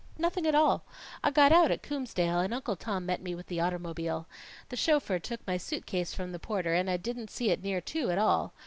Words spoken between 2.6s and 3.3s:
Tom met